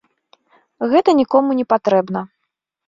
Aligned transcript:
Гэта 0.93 1.15
нікому 1.21 1.49
не 1.61 1.65
патрэбна. 1.77 2.29